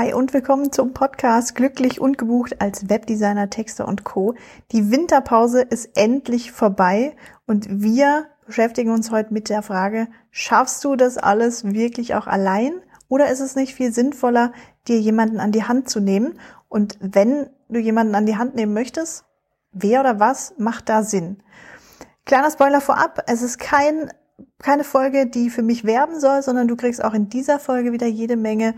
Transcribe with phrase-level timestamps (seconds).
[0.00, 4.34] Hi und willkommen zum Podcast Glücklich und gebucht als Webdesigner, Texter und Co.
[4.72, 7.14] Die Winterpause ist endlich vorbei
[7.46, 12.72] und wir beschäftigen uns heute mit der Frage, schaffst du das alles wirklich auch allein
[13.08, 14.54] oder ist es nicht viel sinnvoller,
[14.88, 16.40] dir jemanden an die Hand zu nehmen?
[16.70, 19.26] Und wenn du jemanden an die Hand nehmen möchtest,
[19.72, 21.42] wer oder was macht da Sinn?
[22.24, 24.10] Kleiner Spoiler vorab, es ist kein
[24.58, 28.06] keine Folge, die für mich werben soll, sondern du kriegst auch in dieser Folge wieder
[28.06, 28.74] jede Menge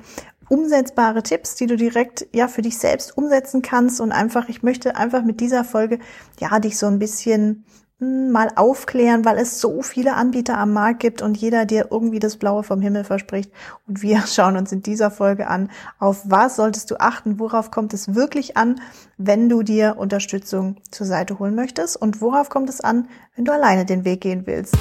[0.53, 4.97] umsetzbare Tipps, die du direkt ja für dich selbst umsetzen kannst und einfach ich möchte
[4.97, 5.99] einfach mit dieser Folge
[6.41, 7.65] ja dich so ein bisschen
[8.01, 12.19] hm, mal aufklären, weil es so viele Anbieter am Markt gibt und jeder dir irgendwie
[12.19, 13.51] das Blaue vom Himmel verspricht.
[13.89, 17.95] Und wir schauen uns in dieser Folge an, auf was solltest du achten, worauf kommt
[17.95, 18.79] es wirklich an,
[19.17, 23.53] wenn du dir Unterstützung zur Seite holen möchtest und worauf kommt es an, wenn du
[23.53, 24.77] alleine den Weg gehen willst.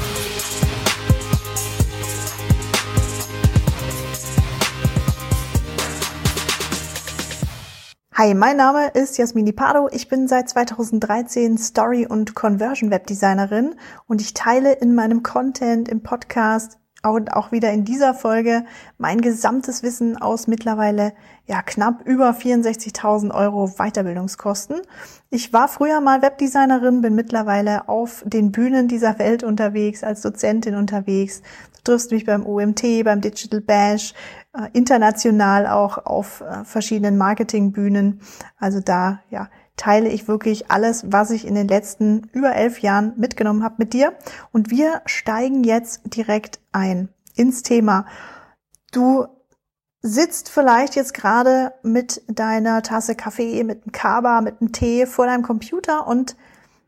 [8.23, 9.89] Hi, mein Name ist Jasmini Pardo.
[9.91, 13.73] Ich bin seit 2013 Story- und Conversion-Webdesignerin
[14.05, 18.63] und ich teile in meinem Content, im Podcast und auch wieder in dieser Folge
[19.00, 21.13] mein gesamtes Wissen aus mittlerweile
[21.47, 24.81] ja knapp über 64.000 Euro Weiterbildungskosten.
[25.31, 30.75] Ich war früher mal Webdesignerin, bin mittlerweile auf den Bühnen dieser Welt unterwegs, als Dozentin
[30.75, 31.41] unterwegs.
[31.84, 34.14] Triffst mich beim OMT, beim Digital Bash,
[34.54, 38.22] äh, international auch auf äh, verschiedenen Marketingbühnen.
[38.58, 43.14] Also da ja teile ich wirklich alles, was ich in den letzten über elf Jahren
[43.18, 44.14] mitgenommen habe mit dir.
[44.52, 48.06] Und wir steigen jetzt direkt ein ins Thema.
[48.92, 49.26] Du
[50.02, 55.26] sitzt vielleicht jetzt gerade mit deiner Tasse Kaffee, mit einem Kaba, mit einem Tee vor
[55.26, 56.36] deinem Computer und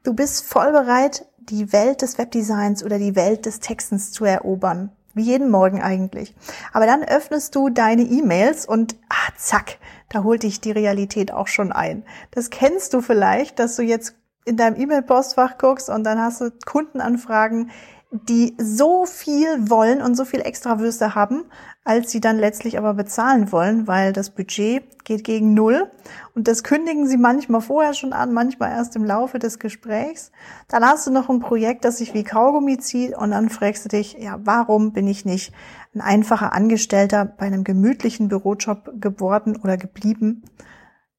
[0.04, 4.92] du bist voll bereit, die Welt des Webdesigns oder die Welt des Textens zu erobern.
[5.14, 6.34] Wie jeden Morgen eigentlich.
[6.72, 9.78] Aber dann öffnest du deine E-Mails und ah, zack,
[10.10, 12.04] da holt dich die Realität auch schon ein.
[12.32, 16.52] Das kennst du vielleicht, dass du jetzt in deinem E-Mail-Postfach guckst und dann hast du
[16.66, 17.72] Kundenanfragen,
[18.13, 21.46] die so viel wollen und so viel extra Würste haben,
[21.84, 25.91] als sie dann letztlich aber bezahlen wollen, weil das Budget geht gegen Null.
[26.35, 30.31] Und das kündigen sie manchmal vorher schon an, manchmal erst im Laufe des Gesprächs.
[30.68, 33.90] Dann hast du noch ein Projekt, das sich wie Kaugummi zieht und dann fragst du
[33.90, 35.52] dich, ja, warum bin ich nicht
[35.96, 40.44] ein einfacher Angestellter bei einem gemütlichen Bürojob geworden oder geblieben?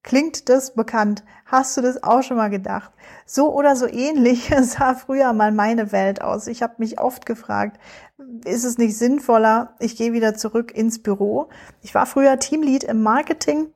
[0.04, 1.25] Klingt das bekannt?
[1.47, 2.92] Hast du das auch schon mal gedacht?
[3.25, 6.47] So oder so ähnlich sah früher mal meine Welt aus.
[6.47, 7.81] Ich habe mich oft gefragt,
[8.44, 11.48] ist es nicht sinnvoller, ich gehe wieder zurück ins Büro?
[11.81, 13.69] Ich war früher Teamlead im Marketing,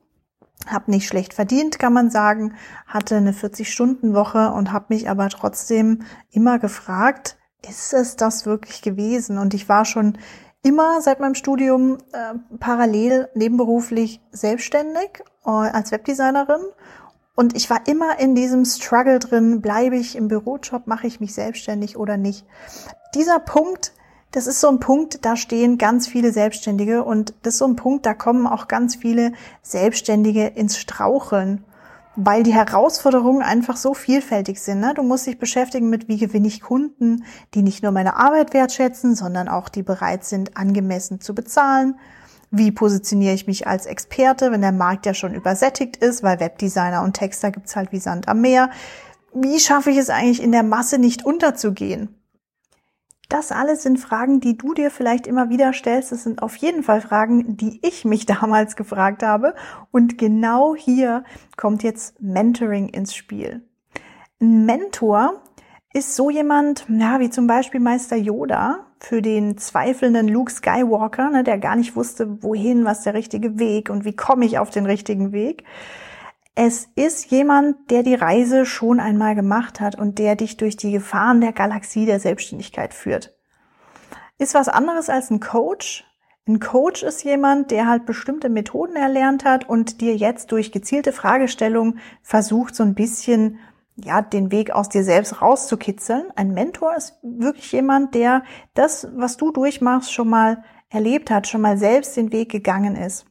[0.67, 2.55] habe nicht schlecht verdient, kann man sagen,
[2.87, 9.39] hatte eine 40-Stunden-Woche und habe mich aber trotzdem immer gefragt, ist es das wirklich gewesen?
[9.39, 10.19] Und ich war schon
[10.63, 16.63] immer seit meinem Studium äh, parallel nebenberuflich selbstständig äh, als Webdesignerin
[17.39, 21.35] und ich war immer in diesem Struggle drin, bleibe ich im Bürojob, mache ich mich
[21.35, 22.45] selbstständig oder nicht.
[23.15, 23.93] Dieser Punkt,
[24.33, 27.77] das ist so ein Punkt, da stehen ganz viele Selbstständige und das ist so ein
[27.77, 31.65] Punkt, da kommen auch ganz viele Selbstständige ins Straucheln
[32.21, 34.81] weil die Herausforderungen einfach so vielfältig sind.
[34.81, 34.93] Ne?
[34.93, 37.25] Du musst dich beschäftigen mit, wie gewinne ich Kunden,
[37.55, 41.95] die nicht nur meine Arbeit wertschätzen, sondern auch die bereit sind, angemessen zu bezahlen.
[42.51, 47.05] Wie positioniere ich mich als Experte, wenn der Markt ja schon übersättigt ist, weil Webdesigner
[47.05, 48.71] und Texter gibt's halt wie Sand am Meer.
[49.33, 52.18] Wie schaffe ich es eigentlich in der Masse nicht unterzugehen?
[53.29, 56.13] Das alles sind Fragen, die du dir vielleicht immer wieder stellst.
[56.13, 59.55] Das sind auf jeden Fall Fragen, die ich mich damals gefragt habe.
[59.91, 61.25] Und genau hier
[61.57, 63.63] kommt jetzt Mentoring ins Spiel.
[64.41, 65.43] Ein Mentor
[65.93, 71.45] ist so jemand, ja, wie zum Beispiel Meister Yoda für den zweifelnden Luke Skywalker, ne,
[71.45, 74.87] der gar nicht wusste, wohin, was der richtige Weg und wie komme ich auf den
[74.87, 75.65] richtigen Weg.
[76.61, 80.91] Es ist jemand, der die Reise schon einmal gemacht hat und der dich durch die
[80.91, 83.33] Gefahren der Galaxie der Selbstständigkeit führt.
[84.39, 86.05] Ist was anderes als ein Coach.
[86.49, 91.13] Ein Coach ist jemand, der halt bestimmte Methoden erlernt hat und dir jetzt durch gezielte
[91.13, 93.61] Fragestellungen versucht, so ein bisschen
[93.95, 96.33] ja, den Weg aus dir selbst rauszukitzeln.
[96.35, 98.43] Ein Mentor ist wirklich jemand, der
[98.75, 103.27] das, was du durchmachst, schon mal erlebt hat, schon mal selbst den Weg gegangen ist.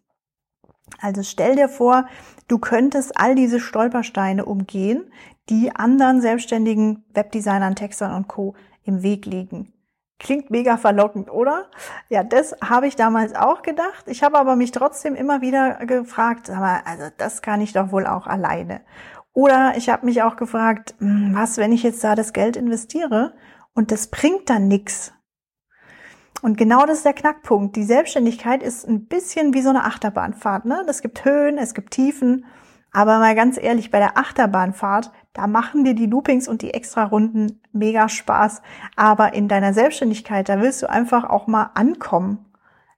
[1.02, 2.08] Also stell dir vor,
[2.48, 5.12] du könntest all diese Stolpersteine umgehen,
[5.50, 8.56] die anderen selbstständigen Webdesignern, Textern und Co.
[8.84, 9.74] im Weg liegen.
[10.20, 11.68] Klingt mega verlockend, oder?
[12.10, 14.06] Ja, das habe ich damals auch gedacht.
[14.08, 18.08] Ich habe aber mich trotzdem immer wieder gefragt, aber also das kann ich doch wohl
[18.08, 18.82] auch alleine.
[19.34, 23.36] Oder ich habe mich auch gefragt, hm, was, wenn ich jetzt da das Geld investiere
[23.76, 25.14] und das bringt dann nix?
[26.42, 27.76] Und genau das ist der Knackpunkt.
[27.76, 30.66] Die Selbstständigkeit ist ein bisschen wie so eine Achterbahnfahrt.
[30.66, 30.84] Ne?
[30.88, 32.46] Es gibt Höhen, es gibt Tiefen.
[32.92, 37.62] Aber mal ganz ehrlich, bei der Achterbahnfahrt, da machen dir die Loopings und die Extra-Runden
[37.72, 38.62] mega Spaß.
[38.96, 42.46] Aber in deiner Selbstständigkeit, da willst du einfach auch mal ankommen.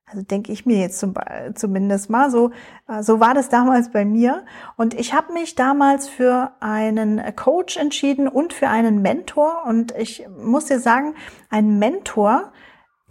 [0.05, 1.13] Also denke ich mir jetzt zum,
[1.53, 2.51] zumindest mal so.
[2.87, 4.43] Äh, so war das damals bei mir.
[4.75, 9.63] Und ich habe mich damals für einen Coach entschieden und für einen Mentor.
[9.65, 11.15] Und ich muss dir sagen,
[11.49, 12.51] ein Mentor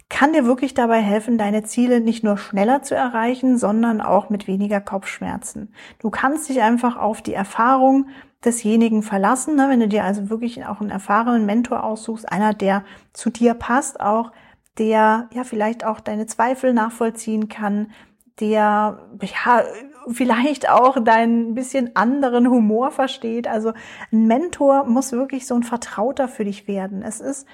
[0.09, 4.47] kann dir wirklich dabei helfen, deine Ziele nicht nur schneller zu erreichen, sondern auch mit
[4.47, 5.71] weniger Kopfschmerzen.
[5.99, 8.07] Du kannst dich einfach auf die Erfahrung
[8.43, 9.55] desjenigen verlassen.
[9.55, 9.67] Ne?
[9.69, 12.83] Wenn du dir also wirklich auch einen erfahrenen Mentor aussuchst, einer, der
[13.13, 14.31] zu dir passt, auch
[14.77, 17.91] der ja vielleicht auch deine Zweifel nachvollziehen kann,
[18.39, 19.73] der ja
[20.07, 23.47] vielleicht auch deinen bisschen anderen Humor versteht.
[23.47, 23.73] Also
[24.11, 27.03] ein Mentor muss wirklich so ein Vertrauter für dich werden.
[27.03, 27.45] Es ist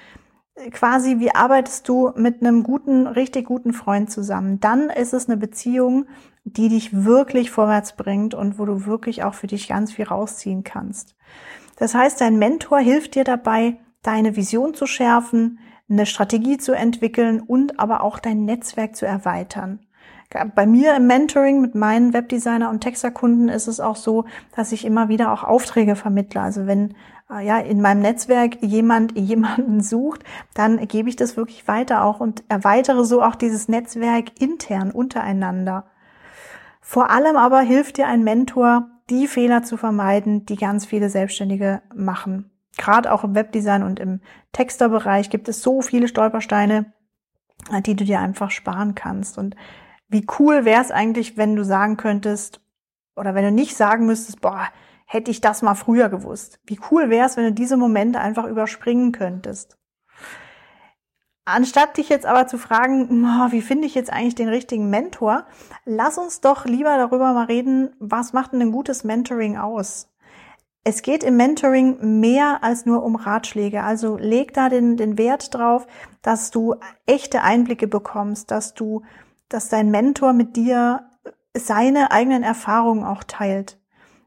[0.70, 4.60] quasi, wie arbeitest du mit einem guten, richtig guten Freund zusammen?
[4.60, 6.06] Dann ist es eine Beziehung,
[6.44, 10.64] die dich wirklich vorwärts bringt und wo du wirklich auch für dich ganz viel rausziehen
[10.64, 11.14] kannst.
[11.76, 15.58] Das heißt, dein Mentor hilft dir dabei, deine Vision zu schärfen,
[15.88, 19.80] eine Strategie zu entwickeln und aber auch dein Netzwerk zu erweitern.
[20.54, 24.24] Bei mir im Mentoring mit meinen Webdesigner und Texterkunden ist es auch so,
[24.54, 26.40] dass ich immer wieder auch Aufträge vermittle.
[26.40, 26.94] Also wenn
[27.28, 30.24] ja in meinem Netzwerk jemand jemanden sucht,
[30.54, 35.86] dann gebe ich das wirklich weiter auch und erweitere so auch dieses Netzwerk intern untereinander.
[36.80, 41.82] Vor allem aber hilft dir ein Mentor, die Fehler zu vermeiden, die ganz viele Selbstständige
[41.94, 44.20] machen gerade auch im Webdesign und im
[44.52, 46.92] Texterbereich gibt es so viele Stolpersteine,
[47.84, 49.38] die du dir einfach sparen kannst.
[49.38, 49.56] Und
[50.08, 52.60] wie cool wäre es eigentlich, wenn du sagen könntest,
[53.16, 54.68] oder wenn du nicht sagen müsstest, boah,
[55.06, 56.60] hätte ich das mal früher gewusst.
[56.66, 59.78] Wie cool wäre es, wenn du diese Momente einfach überspringen könntest.
[61.48, 63.08] Anstatt dich jetzt aber zu fragen,
[63.52, 65.46] wie finde ich jetzt eigentlich den richtigen Mentor,
[65.84, 70.08] lass uns doch lieber darüber mal reden, was macht denn ein gutes Mentoring aus?
[70.82, 73.82] Es geht im Mentoring mehr als nur um Ratschläge.
[73.82, 75.86] Also leg da den, den Wert drauf,
[76.22, 76.76] dass du
[77.06, 79.02] echte Einblicke bekommst, dass du,
[79.48, 81.10] dass dein Mentor mit dir
[81.56, 83.80] seine eigenen Erfahrungen auch teilt.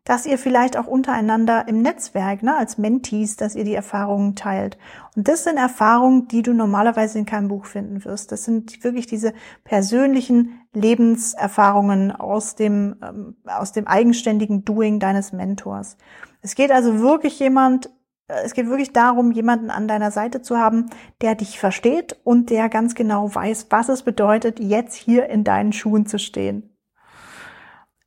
[0.09, 4.79] Dass ihr vielleicht auch untereinander im Netzwerk, ne, als Mentees, dass ihr die Erfahrungen teilt.
[5.15, 8.31] Und das sind Erfahrungen, die du normalerweise in keinem Buch finden wirst.
[8.31, 9.33] Das sind wirklich diese
[9.63, 15.95] persönlichen Lebenserfahrungen aus dem, ähm, aus dem eigenständigen Doing deines Mentors.
[16.41, 17.91] Es geht also wirklich jemand,
[18.29, 20.89] äh, es geht wirklich darum, jemanden an deiner Seite zu haben,
[21.21, 25.71] der dich versteht und der ganz genau weiß, was es bedeutet, jetzt hier in deinen
[25.71, 26.75] Schuhen zu stehen.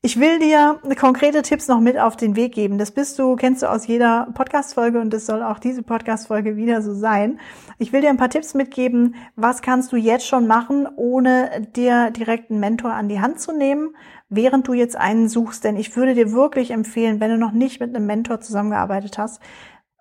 [0.05, 2.77] Ich will dir konkrete Tipps noch mit auf den Weg geben.
[2.77, 6.83] Das bist du, kennst du aus jeder Podcast-Folge und das soll auch diese Podcast-Folge wieder
[6.83, 7.39] so sein.
[7.79, 9.15] Ich will dir ein paar Tipps mitgeben.
[9.37, 13.53] Was kannst du jetzt schon machen, ohne dir direkt einen Mentor an die Hand zu
[13.53, 13.95] nehmen?
[14.35, 17.81] während du jetzt einen suchst, denn ich würde dir wirklich empfehlen, wenn du noch nicht
[17.81, 19.43] mit einem Mentor zusammengearbeitet hast,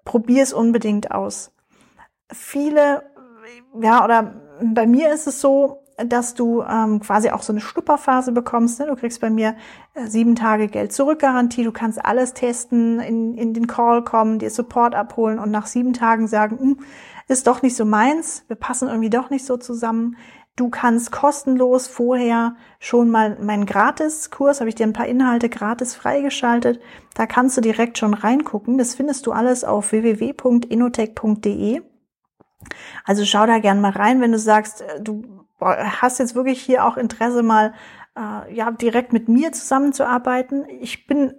[0.05, 1.53] probier es unbedingt aus.
[2.31, 3.03] Viele,
[3.81, 8.31] ja, oder bei mir ist es so, dass du ähm, quasi auch so eine Schlupperphase
[8.31, 8.79] bekommst.
[8.79, 8.87] Ne?
[8.87, 9.55] Du kriegst bei mir
[9.93, 11.63] äh, sieben Tage Geld zurück Garantie.
[11.63, 15.93] Du kannst alles testen, in, in den Call kommen, dir Support abholen und nach sieben
[15.93, 16.77] Tagen sagen, hm,
[17.27, 20.17] ist doch nicht so meins, wir passen irgendwie doch nicht so zusammen.
[20.57, 25.95] Du kannst kostenlos vorher schon mal meinen Gratiskurs, habe ich dir ein paar Inhalte gratis
[25.95, 26.81] freigeschaltet.
[27.13, 28.77] Da kannst du direkt schon reingucken.
[28.77, 31.81] Das findest du alles auf www.inotech.de.
[33.05, 35.01] Also schau da gern mal rein, wenn du sagst, äh,
[35.61, 37.73] du hast jetzt wirklich hier auch Interesse mal
[38.17, 40.65] äh, ja direkt mit mir zusammenzuarbeiten.
[40.81, 41.33] Ich bin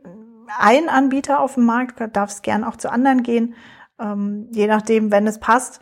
[0.58, 3.54] ein Anbieter auf dem Markt, darfst gern auch zu anderen gehen,
[3.98, 5.80] ähm, je nachdem, wenn es passt.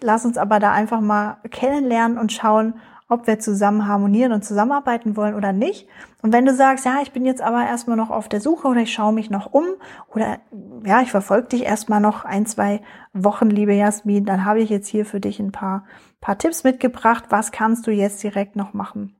[0.00, 2.74] Lass uns aber da einfach mal kennenlernen und schauen,
[3.12, 5.88] ob wir zusammen harmonieren und zusammenarbeiten wollen oder nicht.
[6.22, 8.80] Und wenn du sagst, ja, ich bin jetzt aber erstmal noch auf der Suche oder
[8.80, 9.64] ich schaue mich noch um
[10.08, 10.38] oder
[10.84, 12.80] ja, ich verfolge dich erstmal noch ein, zwei
[13.12, 15.84] Wochen, liebe Jasmin, dann habe ich jetzt hier für dich ein paar,
[16.20, 17.24] paar Tipps mitgebracht.
[17.28, 19.14] Was kannst du jetzt direkt noch machen,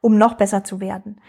[0.00, 1.20] um noch besser zu werden?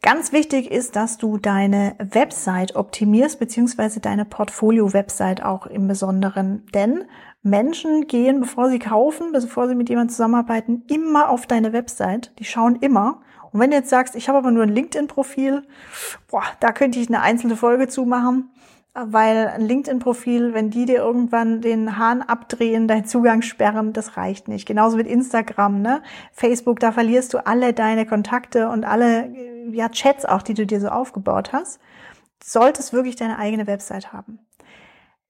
[0.00, 6.66] Ganz wichtig ist, dass du deine Website optimierst, beziehungsweise deine Portfolio-Website auch im Besonderen.
[6.72, 7.04] Denn
[7.50, 12.32] Menschen gehen, bevor sie kaufen, bevor sie mit jemandem zusammenarbeiten, immer auf deine Website.
[12.38, 13.20] Die schauen immer.
[13.52, 15.62] Und wenn du jetzt sagst, ich habe aber nur ein LinkedIn-Profil,
[16.30, 18.50] boah, da könnte ich eine einzelne Folge zumachen,
[18.94, 24.48] weil ein LinkedIn-Profil, wenn die dir irgendwann den Hahn abdrehen, deinen Zugang sperren, das reicht
[24.48, 24.66] nicht.
[24.66, 26.02] Genauso mit Instagram, ne?
[26.32, 29.32] Facebook, da verlierst du alle deine Kontakte und alle
[29.72, 31.80] ja, Chats auch, die du dir so aufgebaut hast,
[32.42, 34.40] solltest wirklich deine eigene Website haben.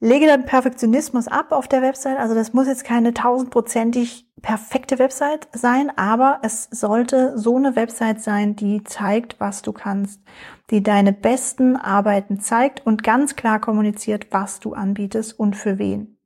[0.00, 2.18] Lege dann Perfektionismus ab auf der Website.
[2.18, 8.22] Also das muss jetzt keine tausendprozentig perfekte Website sein, aber es sollte so eine Website
[8.22, 10.22] sein, die zeigt, was du kannst,
[10.70, 16.16] die deine besten Arbeiten zeigt und ganz klar kommuniziert, was du anbietest und für wen.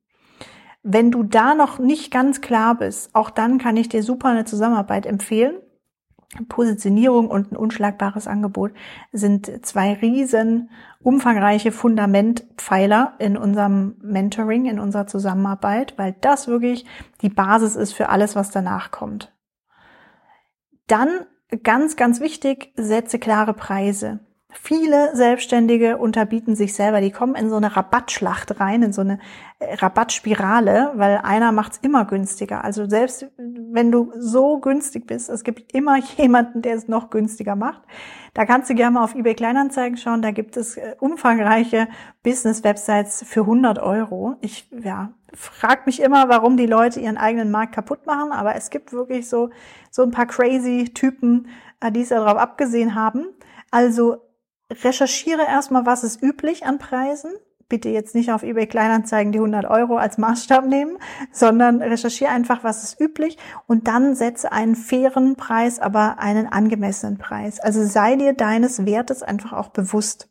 [0.83, 4.45] Wenn du da noch nicht ganz klar bist, auch dann kann ich dir super eine
[4.45, 5.55] Zusammenarbeit empfehlen.
[6.49, 8.73] Positionierung und ein unschlagbares Angebot
[9.13, 10.71] sind zwei riesen
[11.03, 16.87] umfangreiche Fundamentpfeiler in unserem Mentoring, in unserer Zusammenarbeit, weil das wirklich
[17.21, 19.33] die Basis ist für alles, was danach kommt.
[20.87, 21.27] Dann
[21.63, 24.21] ganz, ganz wichtig, setze klare Preise.
[24.55, 29.19] Viele Selbstständige unterbieten sich selber, die kommen in so eine Rabattschlacht rein, in so eine
[29.59, 32.63] äh, Rabattspirale, weil einer macht's immer günstiger.
[32.63, 37.57] Also selbst wenn du so günstig bist, es gibt immer jemanden, der es noch günstiger
[37.57, 37.83] macht.
[38.35, 41.89] Da kannst du gerne mal auf eBay Kleinanzeigen schauen, da gibt es äh, umfangreiche
[42.23, 44.37] Business-Websites für 100 Euro.
[44.43, 48.69] Ich ja, frag mich immer, warum die Leute ihren eigenen Markt kaputt machen, aber es
[48.69, 49.49] gibt wirklich so,
[49.91, 51.49] so ein paar crazy Typen,
[51.81, 53.27] äh, die es darauf abgesehen haben.
[53.71, 54.19] Also
[54.85, 57.33] recherchiere erstmal, was ist üblich an Preisen.
[57.69, 60.99] Bitte jetzt nicht auf eBay Kleinanzeigen die 100 Euro als Maßstab nehmen,
[61.33, 67.17] sondern recherchiere einfach, was ist üblich und dann setze einen fairen Preis, aber einen angemessenen
[67.17, 67.61] Preis.
[67.61, 70.29] Also sei dir deines Wertes einfach auch bewusst.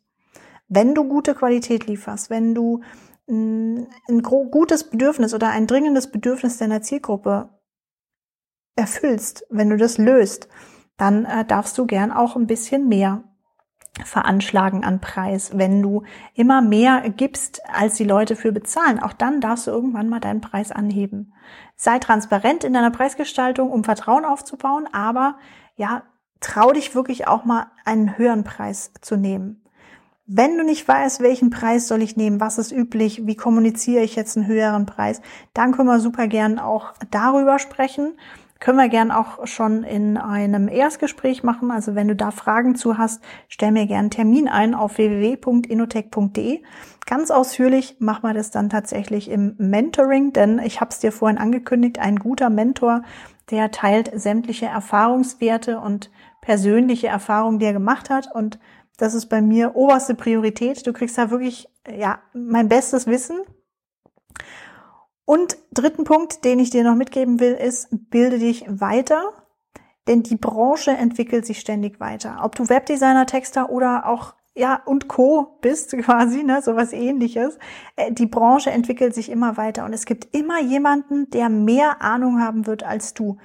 [0.68, 2.82] Wenn du gute Qualität lieferst, wenn du
[3.26, 7.48] mm, ein gutes Bedürfnis oder ein dringendes Bedürfnis deiner Zielgruppe
[8.76, 10.48] erfüllst, wenn du das löst,
[10.96, 13.24] dann äh, darfst du gern auch ein bisschen mehr
[14.04, 15.50] veranschlagen an Preis.
[15.54, 16.02] Wenn du
[16.34, 20.40] immer mehr gibst, als die Leute für bezahlen, auch dann darfst du irgendwann mal deinen
[20.40, 21.32] Preis anheben.
[21.76, 25.36] Sei transparent in deiner Preisgestaltung, um Vertrauen aufzubauen, aber
[25.76, 26.02] ja,
[26.40, 29.62] trau dich wirklich auch mal einen höheren Preis zu nehmen.
[30.26, 34.16] Wenn du nicht weißt, welchen Preis soll ich nehmen, was ist üblich, wie kommuniziere ich
[34.16, 35.20] jetzt einen höheren Preis,
[35.52, 38.14] dann können wir super gern auch darüber sprechen
[38.62, 41.72] können wir gern auch schon in einem Erstgespräch machen.
[41.72, 46.62] Also wenn du da Fragen zu hast, stell mir gern einen Termin ein auf www.inotech.de.
[47.04, 51.38] Ganz ausführlich machen wir das dann tatsächlich im Mentoring, denn ich habe es dir vorhin
[51.38, 53.02] angekündigt, ein guter Mentor,
[53.50, 58.32] der teilt sämtliche Erfahrungswerte und persönliche Erfahrungen, die er gemacht hat.
[58.32, 58.60] Und
[58.96, 60.86] das ist bei mir oberste Priorität.
[60.86, 63.40] Du kriegst da wirklich, ja, mein bestes Wissen
[65.24, 69.32] und dritten Punkt, den ich dir noch mitgeben will, ist, bilde dich weiter,
[70.08, 72.40] denn die Branche entwickelt sich ständig weiter.
[72.42, 77.58] Ob du Webdesigner, Texter oder auch ja und Co bist quasi, ne, sowas ähnliches.
[77.96, 82.40] Äh, die Branche entwickelt sich immer weiter und es gibt immer jemanden, der mehr Ahnung
[82.40, 83.38] haben wird als du.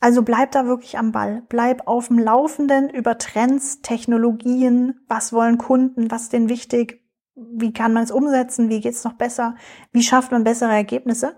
[0.00, 1.44] Also bleib da wirklich am Ball.
[1.48, 7.00] Bleib auf dem Laufenden über Trends, Technologien, was wollen Kunden, was ist denen wichtig,
[7.34, 9.54] wie kann man es umsetzen, wie geht's noch besser,
[9.92, 11.34] wie schafft man bessere Ergebnisse.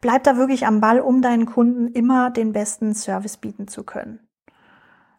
[0.00, 4.20] Bleib da wirklich am Ball, um deinen Kunden immer den besten Service bieten zu können.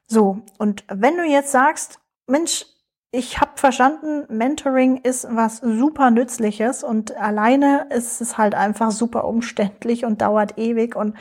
[0.07, 2.65] So, und wenn du jetzt sagst, Mensch,
[3.11, 9.25] ich habe verstanden, Mentoring ist was super nützliches und alleine ist es halt einfach super
[9.25, 11.15] umständlich und dauert ewig und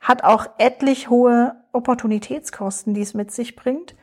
[0.00, 3.94] hat auch etlich hohe Opportunitätskosten, die es mit sich bringt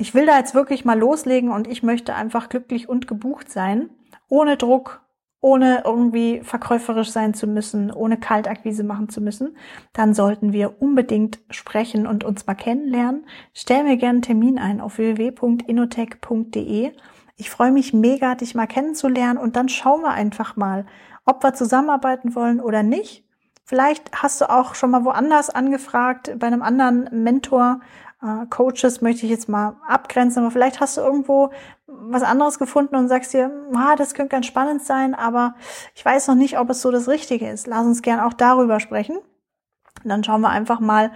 [0.00, 3.90] ich will da jetzt wirklich mal loslegen und ich möchte einfach glücklich und gebucht sein,
[4.28, 5.02] ohne Druck,
[5.42, 9.58] ohne irgendwie verkäuferisch sein zu müssen, ohne Kaltakquise machen zu müssen,
[9.92, 13.26] dann sollten wir unbedingt sprechen und uns mal kennenlernen.
[13.52, 16.92] Stell mir gerne einen Termin ein auf www.inotech.de.
[17.36, 20.86] Ich freue mich mega, dich mal kennenzulernen und dann schauen wir einfach mal,
[21.26, 23.26] ob wir zusammenarbeiten wollen oder nicht.
[23.66, 27.80] Vielleicht hast du auch schon mal woanders angefragt, bei einem anderen Mentor
[28.22, 31.50] äh, Coaches möchte ich jetzt mal abgrenzen, aber vielleicht hast du irgendwo
[31.86, 35.54] was anderes gefunden und sagst dir, ah, das könnte ganz spannend sein, aber
[35.94, 37.66] ich weiß noch nicht, ob es so das Richtige ist.
[37.66, 39.16] Lass uns gern auch darüber sprechen.
[39.16, 41.10] Und dann schauen wir einfach mal,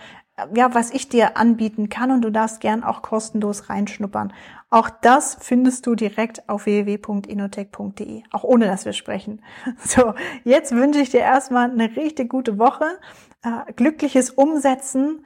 [0.54, 4.32] ja, was ich dir anbieten kann und du darfst gern auch kostenlos reinschnuppern.
[4.68, 9.42] Auch das findest du direkt auf www.inotech.de, auch ohne dass wir sprechen.
[9.78, 12.98] So, jetzt wünsche ich dir erstmal eine richtig gute Woche,
[13.42, 15.24] äh, glückliches Umsetzen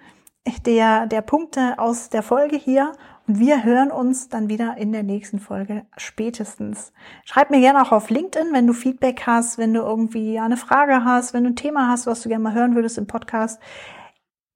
[0.66, 2.92] der, der Punkte aus der Folge hier.
[3.26, 6.92] Und wir hören uns dann wieder in der nächsten Folge spätestens.
[7.24, 11.04] Schreib mir gerne auch auf LinkedIn, wenn du Feedback hast, wenn du irgendwie eine Frage
[11.04, 13.60] hast, wenn du ein Thema hast, was du gerne mal hören würdest im Podcast.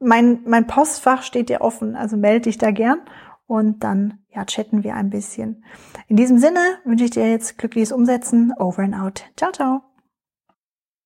[0.01, 3.01] Mein, mein Postfach steht dir offen, also melde dich da gern
[3.47, 5.63] und dann ja, chatten wir ein bisschen.
[6.09, 8.53] In diesem Sinne wünsche ich dir jetzt glückliches Umsetzen.
[8.59, 9.25] Over and out.
[9.37, 9.92] Ciao, ciao.